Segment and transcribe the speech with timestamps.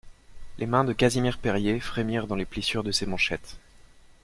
[0.57, 3.59] Les mains de Casimir Perier frémirent dans les plissures de ses manchettes.